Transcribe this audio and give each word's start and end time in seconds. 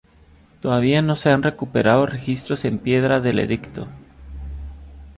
Todavía 0.61 1.03
no 1.03 1.15
se 1.15 1.29
han 1.29 1.43
recuperado 1.43 2.07
registros 2.07 2.65
en 2.65 2.79
piedra 2.79 3.19
del 3.19 3.37
edicto. 3.37 3.85